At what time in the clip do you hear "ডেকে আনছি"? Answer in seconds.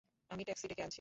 0.67-0.89